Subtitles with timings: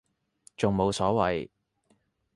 [0.57, 1.49] 仲冇所謂